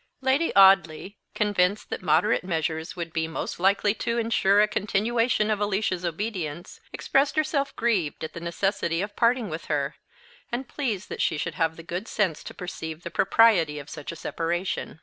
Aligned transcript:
Lady 0.21 0.51
Audley, 0.55 1.19
convinced 1.35 1.91
that 1.91 2.01
moderate 2.01 2.43
measures 2.43 2.95
would 2.95 3.13
be 3.13 3.27
most 3.27 3.59
likely 3.59 3.93
to 3.93 4.17
ensure 4.17 4.59
a 4.59 4.67
continuation 4.67 5.51
of 5.51 5.59
Alicia's 5.61 6.03
obedience, 6.03 6.79
expressed 6.91 7.35
herself 7.35 7.75
grieved 7.75 8.23
at 8.23 8.33
the 8.33 8.39
necessity 8.39 9.03
of 9.03 9.15
parting 9.15 9.47
with 9.47 9.65
her, 9.65 9.97
and 10.51 10.67
pleased 10.67 11.07
that 11.09 11.21
she 11.21 11.37
should 11.37 11.53
have 11.53 11.75
the 11.75 11.83
good 11.83 12.07
sense 12.07 12.43
to 12.45 12.55
perceive 12.55 13.03
the 13.03 13.11
propriety 13.11 13.77
of 13.77 13.91
such 13.91 14.11
a 14.11 14.15
separation. 14.15 14.99